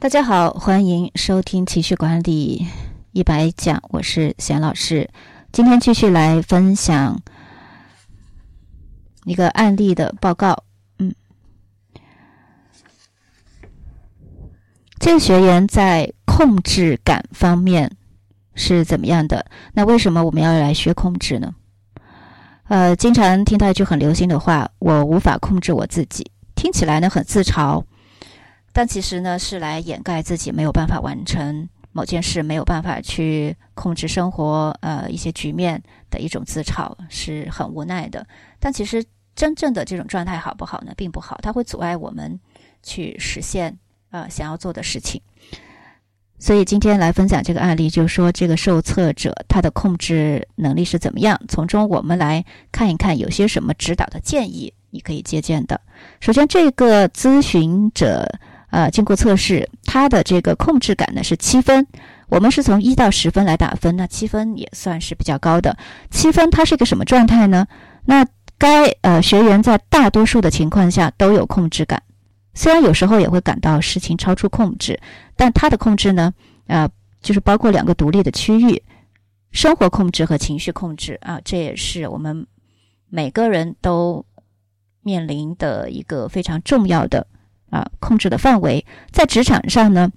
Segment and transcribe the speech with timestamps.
[0.00, 2.64] 大家好，欢迎收听情绪管理
[3.10, 5.10] 一百讲，我是贤老师。
[5.50, 7.20] 今天继续来分享
[9.24, 10.62] 一个案例的报告。
[11.00, 11.12] 嗯，
[15.00, 17.96] 这个学员在控制感方面
[18.54, 19.46] 是怎么样的？
[19.72, 21.52] 那为什么我们要来学控制呢？
[22.68, 27.82] 呃，经常听到一句很流行的话：“我无法控制我自己。”听起来呢很自嘲。
[28.78, 38.24] 但其实呢，是来掩盖自己没有办法完成某件事，没有办法去控制生活，呃，一些局面的一种自嘲，是很无奈的。
[38.60, 40.92] 但其实真正的这种状态好不好呢？
[40.96, 42.38] 并不好，它会阻碍我们
[42.80, 43.76] 去实现
[44.12, 45.20] 呃想要做的事情。
[46.38, 51.36] 所以今天来分享这个案例，就是说这个受测者他的控制能力是怎么样？
[51.48, 55.80] 从中我们来看一看有些什么指导的建议，你可以借鉴的。
[56.20, 58.24] 首先，这个咨询者。
[58.70, 61.86] 呃，经过测试，他的这个控制感呢是七分。
[62.28, 65.76] 我们是从一到十分来打分，那七分也算是比较高的。
[66.10, 67.66] 七分，它是一个什么状态呢？
[68.04, 68.26] 那
[68.58, 72.02] 该呃学员在大多数的情况下都有控制感，
[72.52, 75.00] 虽然有时候也会感到事情超出控制，
[75.36, 76.34] 但他的控制呢，
[76.66, 76.86] 呃，
[77.22, 78.82] 就是包括两个独立的区域：
[79.50, 81.40] 生活控制和情绪控制啊。
[81.42, 82.46] 这也是我们
[83.08, 84.26] 每个人都
[85.02, 87.26] 面临的一个非常重要的。
[87.70, 90.10] 啊，控制的范围在职场上呢，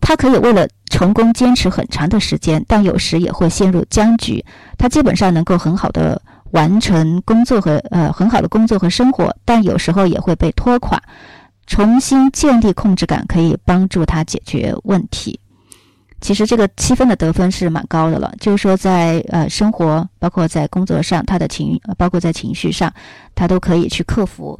[0.00, 4.44] 他可以为了成功坚持很长的时间，但有时也会陷入僵局。
[4.76, 6.20] 他基本上能够很好的
[6.52, 11.02] 完成工作和呃很好的工作和生活，但有时候也会被拖垮。
[11.66, 15.38] 重新建立控制感可以帮助他解决问题。
[16.20, 22.90] 其实这个七分的得分是蛮高的了，就是说在呃生活，包括在工作上，他的情，包括在情绪上，
[23.34, 24.58] 他都可以去克服。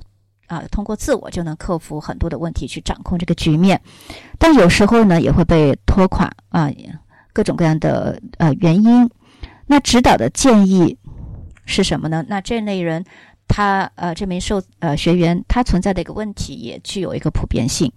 [0.49, 3.81] 啊，通过自我就能克服很多的问题，去掌控这个局面，
[4.39, 6.69] 但有时候呢也会被拖垮啊，
[7.33, 9.09] 各种各样的呃原因。
[9.67, 10.99] 那指导的建议
[11.67, 12.25] 是什么呢？
[12.27, 13.05] 那这类人，
[13.47, 17.93] 他呃这名受呃学员他存在的一个问题也具有一个普遍性，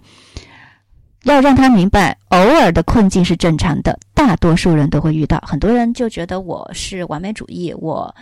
[1.24, 5.42] 要让他明白，偶尔的困境是正常的，大多数人都会遇到。
[5.48, 8.14] 很多人就觉得我是完美主义，我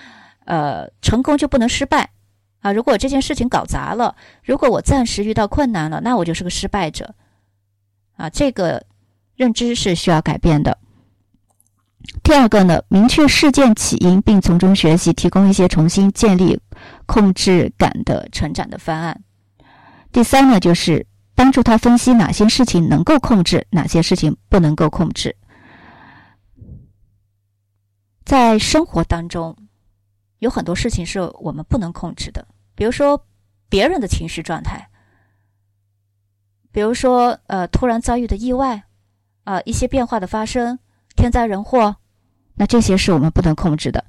[0.46, 2.08] 呃成功就不能失败。
[2.62, 7.16] 啊，如果这件事情搞砸了，如果我暂时遇到困难了，那我就是个失败者。
[8.18, 8.84] 啊，这个
[9.36, 10.78] 认知是需要改变的。
[12.22, 16.60] 第二个呢，明确事件起因，并从中学习，提供一些重新建立
[17.06, 19.24] 控制感的成长的方案。
[20.12, 25.34] 第三呢，就是帮助他分析哪些事情能够控制，哪些事情不能够控制。
[28.26, 29.56] 在生活当中。
[30.40, 33.26] 有很多事情是我们不能控制的，比如说
[33.68, 34.90] 别人的情绪状态，
[36.72, 38.84] 比如说呃突然遭遇的意外，
[39.44, 40.80] 啊一些变化的发生，
[41.16, 41.98] 天灾人祸，
[42.56, 44.06] 那这些是我们不能控制的。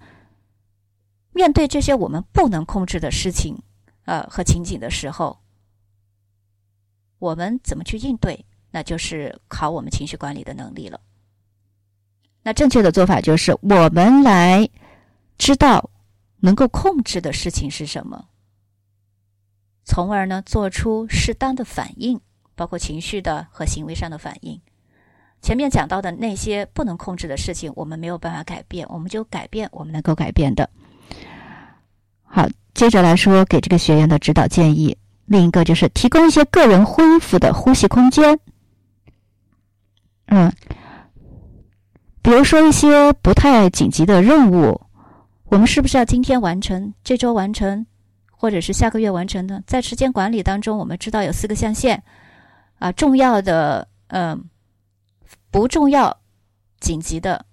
[1.32, 3.60] 面对这些我们不能控制的事情，
[4.04, 5.40] 呃和情景的时候，
[7.18, 8.46] 我们怎么去应对？
[8.70, 11.00] 那就是考我们情绪管理的能力了。
[12.44, 14.68] 那正确的做法就是我们来
[15.36, 15.89] 知道。
[16.40, 18.26] 能够控制的事情是什么？
[19.84, 22.20] 从而呢，做出适当的反应，
[22.54, 24.60] 包括情绪的和行为上的反应。
[25.42, 30.68] 前面讲到的那些不能控制的事情，我们没有办法改变，我们就改变我们能够改变的。
[32.22, 34.96] 好，接着来说给这个学员的指导建议。
[35.24, 38.38] 另一个就是提供一些个人恢复的呼吸空间。
[40.26, 40.52] 嗯，
[42.22, 44.80] 比如说一些不太紧急的任务。
[45.50, 47.84] 我们是不是要今天完成、这周完成，
[48.30, 49.64] 或者是下个月完成呢？
[49.66, 52.04] 在时间管理当中，我们知道有四个象限，
[52.78, 54.48] 啊，重要的、嗯，
[55.50, 56.20] 不重要、
[56.78, 57.46] 紧急的、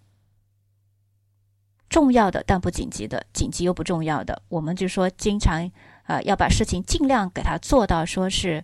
[1.90, 5.72] 重要的但不紧急的、紧急又不重要的，我们就说经常
[6.04, 8.64] 啊要把事情尽量给它做到说是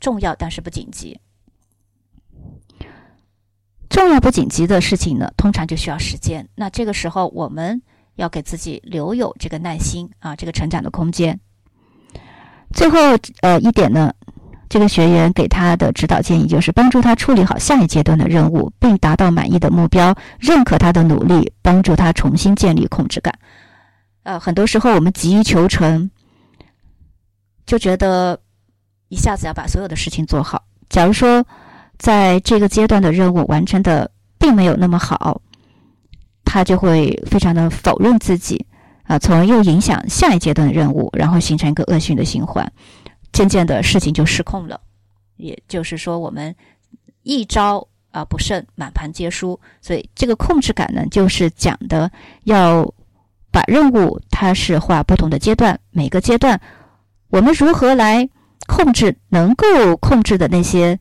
[0.00, 1.20] 重要但是不紧急。
[3.88, 6.48] 重要不紧急的事情呢，通常就需要时间。
[6.56, 7.80] 那这个时候我们。
[8.16, 11.38] 要给自己留有这个耐心啊，这个成长的空间。
[12.72, 12.98] 最后，
[13.42, 14.12] 呃，一点呢，
[14.68, 23.32] 这个学员给他的指导建议就是帮助他处理好下一阶段的任务，并达到满意的目标，认可他的努力，帮助他重新建立控制感。
[24.24, 26.10] 呃，很多时候我们急于求成，
[27.66, 28.40] 就觉得
[29.08, 30.64] 一下子要把所有的事情做好。
[30.88, 31.44] 假如说
[31.98, 35.40] 在这个阶段的任务完成的并没有那么好。
[36.54, 38.64] 他就会非常的否认自己，
[39.02, 42.64] 啊，从而又影响下一阶段的任务，然后形成一个恶性的循环，
[43.32, 44.80] 渐渐的事情就失控了，
[45.36, 46.54] 也就是说，我们
[47.24, 49.58] 一招啊不慎，满盘皆输。
[49.82, 52.08] 所以，这个控制感呢，就是讲的
[52.44, 52.88] 要
[53.50, 56.60] 把任务它是划不同的阶段，每个阶段
[57.30, 58.28] 我们如何来
[58.68, 60.96] 控制能够控制的那些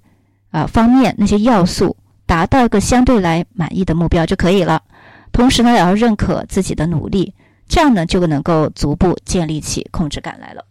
[0.50, 1.95] 啊方面、那些要素，
[2.25, 4.81] 达到一个相对来满意的目标就可以了。
[5.33, 7.33] 同时呢，也要认可自己的努力，
[7.68, 10.63] 这样呢就能够逐步建立起控制感来了。